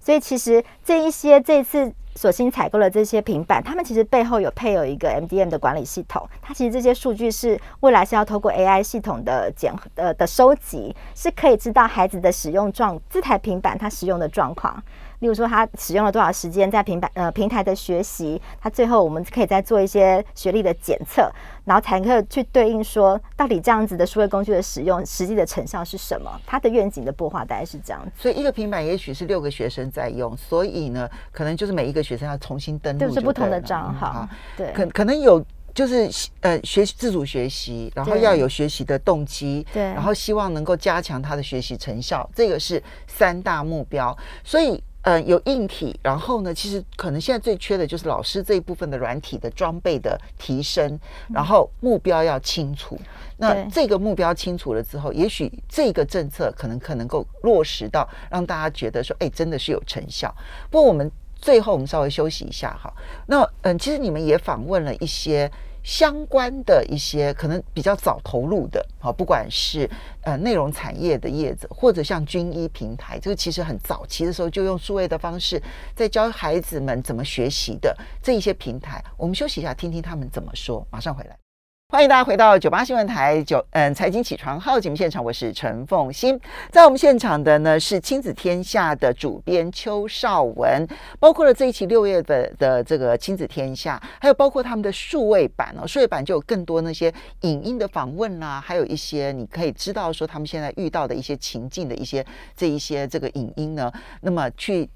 [0.00, 14.82] 所以其实这一些这次索性采购的这些平板，他们其实背后有配有一个 MDM 的管理系统，它其实这些数据是未来是要透过 AI 系统的检呃的收集，是可以知道孩子的使用状这台平板它使用的状况。
[15.20, 21.28] 例如说，他使用了多少时间在平板呃平台的学习，他最后我们可以再做一些学历的检测，
[21.64, 26.30] 然后才可以去对应说，到底这样子的数位工具的使用实际的成效是什么？
[26.46, 28.12] 它的愿景的擘画大概是这样子。
[28.16, 36.08] 所以一个平板也许是六个学生在用，所以呢，可能就是每一个学生要重新登录，是不同的账号，对，可可能有就是
[36.42, 44.80] 呃学习自主学习，然后要有学习的动机，对，然后希望能够加强他的学习成效，这个是三大目标，所以。
[45.08, 51.00] 呃，有硬体，然后呢，其实可能现在最缺的就是老师这一部分的软体的装备的提升，
[51.32, 52.98] 然后目标要清楚。
[53.38, 60.30] 那这个目标清楚了之后，也许这个政策可能可能够落实到让大家觉得说，哎，真的是有成效。
[60.70, 62.92] 不过我们最后我们稍微休息一下哈。
[63.28, 65.50] 那嗯，其实你们也访问了一些。
[65.88, 69.88] 相关的一些可能比较早投入的，好，不管是
[70.20, 75.60] 呃内容产业的业者，或者像军医平台，这个其实很早期的时候就用数位的方式
[75.96, 81.47] 在教孩子们怎么学习的这一些平台，我们休息一下，听听他们怎么说，马上回来。
[81.90, 86.38] 欢迎大家回到九八新闻台九嗯财经起床号节目现场，我是陈凤欣，
[86.70, 90.86] 在我们现场的呢是亲子天下的主编邱少文，
[91.18, 102.22] 包括了这一期六月的的这个亲子天下，还有包括他们的数位版哦，数位版就有更多那些影音的访问啦，还有一些你可以知道说他们现在遇到的一些情境的一些
[102.54, 104.86] 这一些这个影音呢，那么去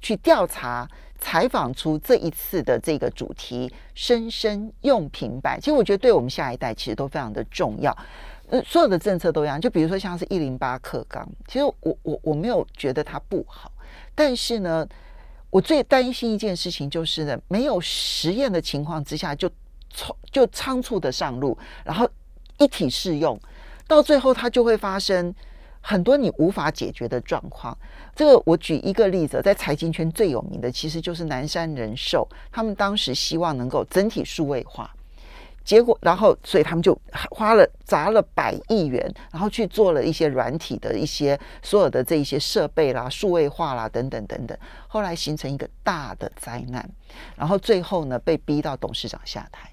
[0.00, 0.88] 去调查。
[1.20, 7.96] 采访出这一次的这个主题“生生用平板”，其实我觉得对我们下一代其实都非常的重要。
[8.48, 13.70] 呃，所有的政策都一样，就比如说像是一零八课纲，其实我我我没有觉得它不好，
[14.14, 14.84] 但是呢，
[15.50, 19.48] 我最担心一件事情就是呢，没有实验的情况之下就
[19.94, 22.08] 仓就仓促的上路，然后
[22.58, 23.38] 一体适用，
[23.86, 25.34] 到最后它就会发生。
[25.82, 27.76] 很多你无法解决的状况，
[28.14, 34.94] 这个我举一个例子，在财经圈最有名的其实就是南山人寿，他们当时希望能够整体数位化，
[35.64, 36.96] 结果然后所以他们就
[37.30, 46.88] 花了砸了百亿元，然后去做了一些软体的一些所有的这一些设备啦、数位化啦等等等等，后来形成一个大的灾难，
[47.34, 49.70] 然后最后呢被逼到董事长下台，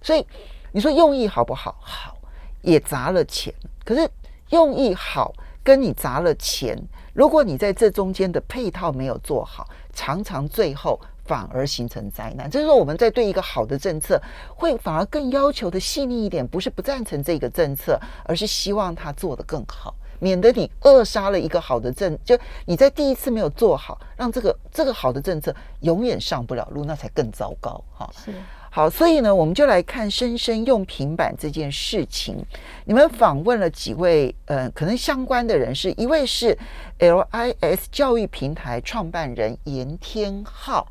[0.00, 0.24] 所以
[0.70, 1.76] 你说用意好不好？
[1.80, 2.16] 好，
[2.62, 3.52] 也砸了钱，
[3.84, 4.08] 可是。
[4.52, 5.32] 用意好，
[5.64, 6.78] 跟你砸了钱，
[7.14, 12.50] 如果你在这中间的配套没有做好，常常最后反而形成灾难。
[12.50, 14.20] 就是说，我们在对一个好的政策，
[14.54, 27.82] 会反而更要求的细腻一点，不是不赞成这个政策，而是希望它做得更好，免得你扼杀了一个好的政，就你在第一次没有做好，让这个这个好的政策永远上不了路，那才更糟糕。
[27.94, 28.34] 哈，是。
[28.74, 32.42] 好，所以呢，我们就来看生生用平板这件事情。
[32.86, 36.56] 你们访问了几位呃，可能相关的人士，一位是
[36.98, 40.88] LIS 教育平台创办人严天浩。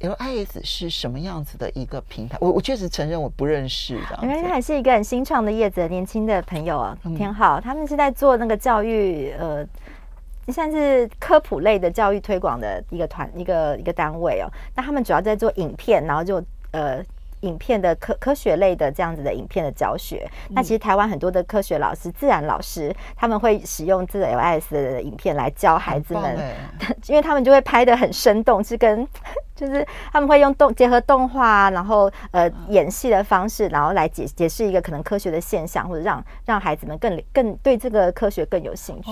[0.00, 2.38] LIS 是什么样子的一个平台？
[2.40, 9.62] 我我确实承认我不认识的，因为他还是一个很新创的业者，年轻的朋友啊，天浩，他们是在做那个教育呃，
[10.48, 14.48] 算是科普类的教育推广的一个团一个一个单位哦。
[14.74, 16.42] 那他们主要在做影片，然后就。
[16.72, 17.02] 呃，
[17.40, 26.38] 影片的科科学类的这样子的影片的教学，那其实台湾很多的科学老师、自然老师，他们会使用这个 LS 的影片来教孩子们，
[27.08, 29.08] 因为他们就会拍的很生动，是跟
[29.56, 39.10] 就是他们会用动结合动画，然后呃演戏的方式，然后来解解释一个可能科学的现象，或者让让孩子们更更对这个科学更有兴趣。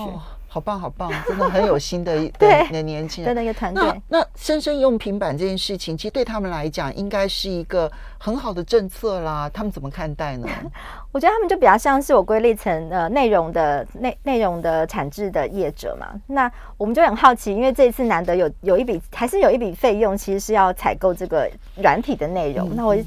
[0.50, 3.82] 好棒，好棒，真的很有心的一 的年轻人的那个团队。
[4.08, 9.48] 那那生生用平板这件事情，其实对他们来讲，应该是一个很好的政策啦。
[9.52, 10.48] 他们怎么看待呢？
[11.12, 16.08] 我觉得他们就比较像是我归类成呃内容的内内容的产制的业者嘛。
[16.26, 22.74] 那我们就很好奇，因为这一次难得有有一笔还是有一笔费用，其实是要采购这个软体的内容。
[22.74, 23.04] 那我也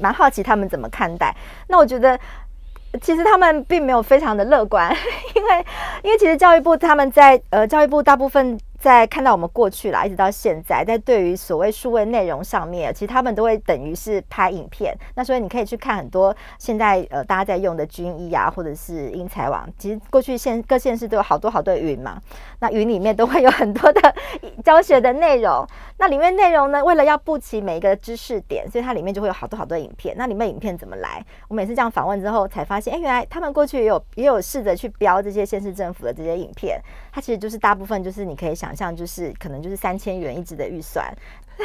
[0.00, 1.34] 蛮好奇他们怎么看待。
[1.66, 2.16] 那我觉得。
[3.00, 4.94] 其实他们并没有非常的乐观，
[5.34, 5.66] 因为
[6.02, 8.58] 因为其实教育部他们在呃教育部大部分。
[8.84, 14.94] 在看到我们过去啦，一直到现在，在对于所谓数位内容上面，其实他们都会等于是拍影片。
[15.14, 19.66] 那所以你可以去看很多现在呃大家在用的军医啊，或者是英才网。
[19.78, 22.20] 其实过去县各县市都有好多好多云嘛，
[22.64, 24.14] 那云里面都会有很多的
[24.64, 25.66] 教学的内容。
[25.96, 30.14] 那里面内容呢，为了要布齐每一个知识点，所以它里面就会有好多好多影片。
[30.18, 31.24] 那里面影片怎么来？
[31.48, 36.80] 我每次这样访问之后，才发现，哎，原来他们过去也有也有试着去标这些县市政府的这些影片。
[37.12, 38.74] 它其实就是大部分就是你可以想。
[38.74, 41.06] 象，就是可能就是三千元一支的预算，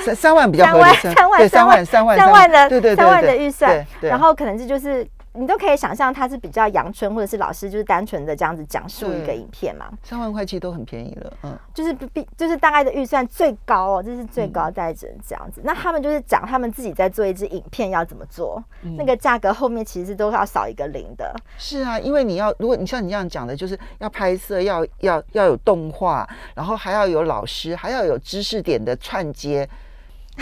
[0.05, 15.61] 三三万比较三万合理，三万三万三万三万的对对对三万的预算然后可能这就是你都可以想象，它是比较阳春，或者是老师就是单纯的这样子讲述一个影片嘛，三万块其实都很便宜了，嗯，就是比比就是大概的预算最高哦，这是最高在只能这样子。
[15.63, 21.33] 那他们就是讲他们自己在做一支影片要怎么做，嗯那个价格后面其实都要少一个零的。
[21.57, 29.67] 是啊，因为你要，如果你像你这样讲的，就是要拍摄，要要要有动画，然后还要有老师，还要有知识点的串接，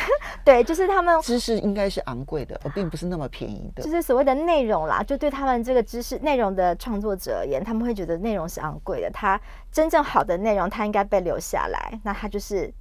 [0.45, 3.89] 对，就是他们知识应该是昂贵的，而并不是那么便宜的就。
[3.89, 9.39] 是所谓的内容啦，就对他们这个知识内容的创作者而言，他们会觉得内容是昂贵的，他
[9.71, 11.99] 真正好的内容，他应该被留下来。
[12.03, 12.73] 那他就是，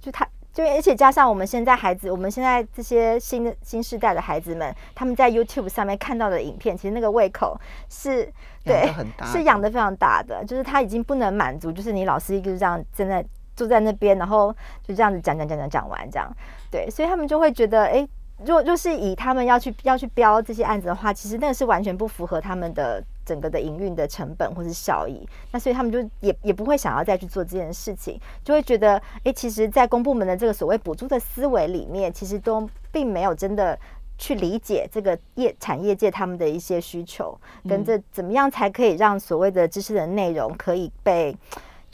[0.00, 0.26] 就他。
[0.52, 7.60] 就而且加上我们现在孩子，我们现在这些新的新时代的孩子们，他们在 YouTube 上面看到的影片，其实那个胃口
[7.90, 8.88] 是对
[9.24, 16.30] 是养的非常大的，就是他已经不能满足，就是你老师一直这样站在坐在那边，然后就这样子讲讲讲讲讲完这样，
[16.70, 18.06] 对，所以他们就会觉得，哎、
[18.44, 25.26] 若若是以他们要去要去标这些案子的话，其实那个是完全不符合他们的整个的营运的成本或是效益。
[25.52, 33.78] 那所以他们就也也不会想要再去做这件事情，就会觉得，哎、其实，在公部门的这个所谓补助的思维里面，其实都并没有真的。
[34.16, 37.36] 去理解这个业产业界他们的一些需求，
[37.68, 41.36] 跟这怎么样才可以让所谓的知识的内容可以被，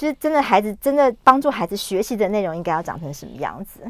[0.00, 3.80] 就是真的孩子真的帮助孩子学习的内容应该要长成什么样子？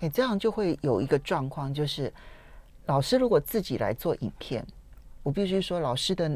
[0.00, 2.12] 你，这样就会有一个状况，就是
[2.86, 4.66] 老师如果自己来做影片，
[5.22, 6.28] 我必须说，老师的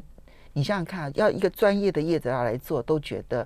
[0.52, 3.44] 你想想看，要一个专业的业者要来做，都觉得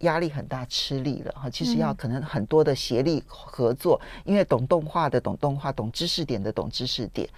[0.00, 1.48] 压力很大，吃力了哈。
[1.48, 7.28] 其实要可能很多的协力合作，因为懂动画的懂动画，懂知识点的懂知识点。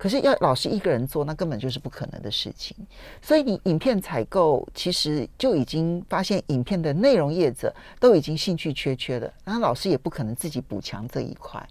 [0.00, 2.74] 可是要老师一个人做，那根本就是不可能的事情。
[3.20, 11.62] 所以你影片采购其实就已经发现，影片的内容业者都已经兴趣缺缺的，然后老师也不可能自己补强这一块，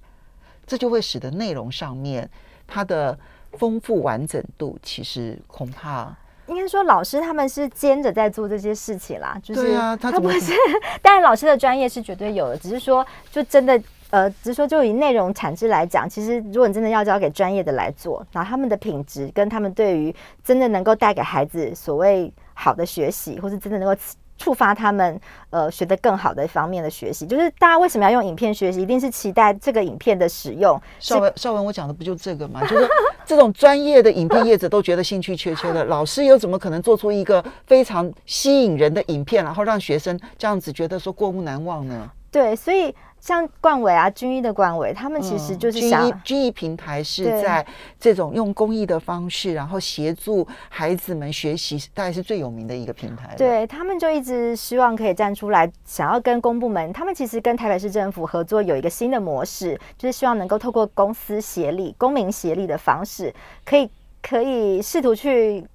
[0.67, 2.29] 这就会使得内容上面
[2.67, 3.17] 它的
[3.53, 6.15] 丰富完整度，其实恐怕
[6.45, 10.53] 应该说，老师他们是兼着在做这些事情啦，就是对啊他怎么不是，
[11.01, 13.81] 但是老师的专业是绝对有的，只是说就真的。
[14.11, 24.01] 呃，只是说，就以内容产值来讲，其实如果你真的要交给专业的来做，然后他们的品质跟他们对于真的能够带给孩子所谓好的学习，或是真的能够
[24.37, 32.61] 触发他们呃学得更好的方面的学习，就是大家为什么要用影片学习，一定是期待这个影片的使用是邵文邵文，我讲的不就这个吗？
[32.65, 32.87] 就是
[33.25, 42.09] 这种专业的影片业者都觉得兴趣缺缺的，老师又怎么可能做出一个非常吸引人的影片，然后让学生这样子觉得说过目难忘呢？
[42.31, 47.65] 对，所以像冠伟啊、军医的冠伟，他们其实就是想、军医军医平台是在
[47.99, 53.35] 这种用公益的方式，然后协助孩子们学习，大概是最有名的一个平台。
[53.37, 63.33] 对他们就一直希望可以站出来，想要跟公部门，他们其实跟台北市政府合作有一个新的模式，就是希望能够透过公司协力、公民协力的方式，
[63.65, 63.89] 可以
[64.21, 65.65] 可以试图去。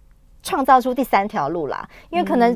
[0.46, 2.52] 创造出第三条路啦，因为可能、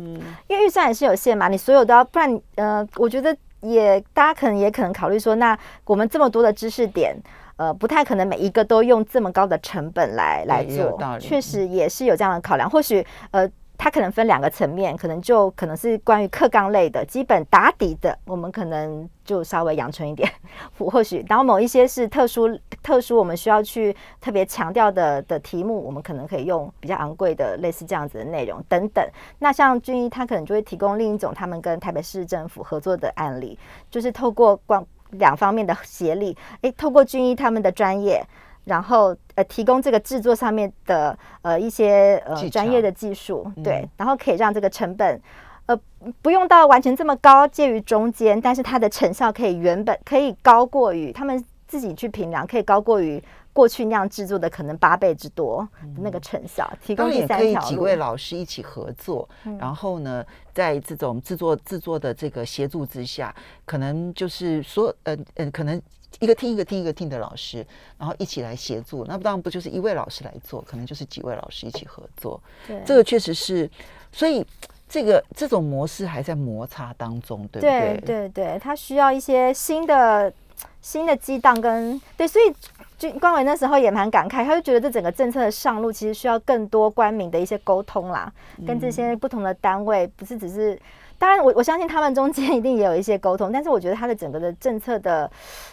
[0.47, 7.17] 因为预算也是有限嘛，你所有都要，不然呃，我觉得也大家可能也可能考虑说，那我们这么多的知识点，
[7.57, 12.69] 呃，不太可能每一个都用这么高的成本来来做确实也是有这样的考量。
[12.71, 13.49] 或许呃，
[13.79, 20.29] 它可能分两个层面，可能就可能是关于课纲类的基本打底的，我们可能就稍微阳春一点，
[20.77, 29.09] 或许，然后某一些是特殊特殊，我们需要去特别强调的的题目，我们可能可以用比较昂贵的类似这样子的内容等等。
[29.39, 33.57] 那像军医，他可能就会提供另一种他们跟台北市政府合作的案例，
[33.89, 38.21] 就是透过光两方面的协力，诶，透过军医他们的专业。
[38.69, 45.21] 然后呃，提供这个制作上面的呃一些呃专业的技术，对嗯，然后可以让这个成本
[45.67, 45.79] 呃
[46.23, 55.67] 不用到完全这么高，介于中间，但是它的成效可以原本可以高过于他们自己去评量，可以高过于过去那样制作的可能八倍之多
[55.97, 57.43] 的那个成效，提供也可。
[57.43, 65.81] 以几位老师一起合作，然后呢，在这种制作制作的这个协助之下，可能就是说，呃呃，可能
[66.21, 67.65] 一个听一个听一个听的老师，
[67.97, 72.83] 然后一起来协助，那当然不就是一位老师来做，可能就是几位老师一起合作，对。
[72.85, 73.71] 这个确实是，
[74.11, 74.45] 所以
[74.89, 78.03] 这个这种模式还在摩擦当中，对不对？
[78.05, 80.33] 对对，它需要一些新的
[80.81, 82.53] 新的激荡跟对，所以
[82.99, 88.33] 就关伟那时候也蛮感慨，他就觉得这整个政策的上路其实需要更多官民的一些沟通啦，
[88.67, 90.79] 跟这些不同的单位，不是只是。
[91.19, 95.31] 当然我，我相信他们中间一定也有一些沟通，但是我觉得他的整个的政策的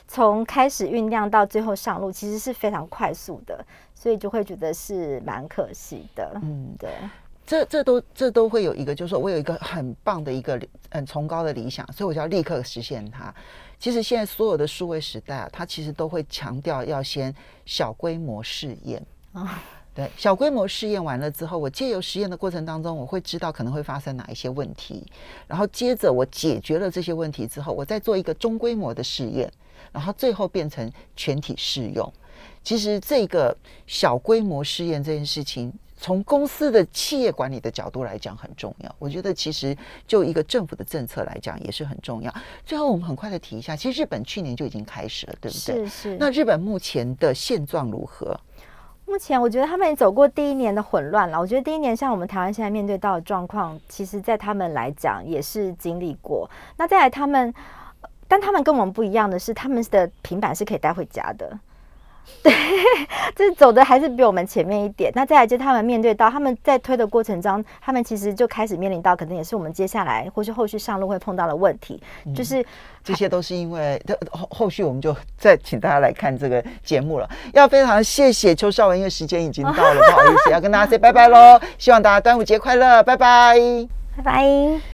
[0.08, 6.32] 从开始酝酿到最后上路，其实是非常快速的，所以就会觉得是蛮可惜的。
[6.41, 6.89] 嗯，对，
[7.46, 13.34] 这这都这都会有一个，就是说我有一个很棒的一个很崇高的理想，所以我就要立刻实现它。
[13.78, 17.32] 其实现在所有的数位时代啊，它其实都会强调要先
[17.66, 19.62] 小规模试验啊。
[19.96, 25.02] 对，小规模试验完了之后，我借由实验的过程当中，我会知道可能会发生哪一些问题，
[25.48, 29.50] 然后接着我解决了这些问题之后，我再做一个中规模的试验，
[29.93, 32.14] 然后最后变成全体适用。
[32.62, 33.56] 其实这个
[33.88, 38.96] 小规模试验这件事情，从公司的企业管理的角度来讲很重要。
[39.00, 42.34] 我觉得其实就一个政府的政策来讲也是很重要。
[42.66, 45.86] 最后我们很快的提一下，其实日本去年就已经开始了，对不对？
[45.86, 46.18] 是是。
[46.20, 48.38] 那日本目前的现状如何？
[49.08, 51.39] 目前我觉得他们也走过第一年的混乱了。
[51.39, 56.49] 我觉得第一年像我们台湾现在面对到的状况，其实在他们来讲也是经历过。
[56.78, 57.53] 那再来他们，
[58.28, 61.58] 但他们跟我们不一样的是，他们的平板是可以带回家的。
[62.43, 62.53] 对，
[63.36, 65.11] 就是走的还是比我们前面一点。
[65.15, 72.01] 那再来就他们面对到他们在推的过程中，他们其实就开始面临到，可能也是我们接下来或是后续上路会碰到的问题，
[72.36, 72.65] 就是
[73.03, 74.01] 这些都是因为
[74.32, 77.30] 后后续我们就再请大家来看这个节目了。
[77.53, 81.59] 要非常谢谢邱少文，因为时间已经到了， 不好意思，要跟大家 say 拜拜喽。
[81.78, 83.55] 希望大家端午节快乐，拜拜，
[84.17, 84.82] 拜拜。